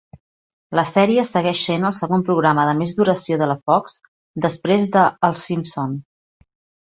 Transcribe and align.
La 0.77 0.83
sèrie 0.91 1.25
segueix 1.27 1.59
sent 1.65 1.83
el 1.89 1.93
segon 1.97 2.23
programa 2.29 2.63
de 2.69 2.73
més 2.79 2.93
duració 3.01 3.37
de 3.41 3.49
la 3.51 3.57
Fox 3.71 3.99
després 4.47 4.87
de 4.97 5.03
"Els 5.29 5.45
Simpson". 5.51 5.97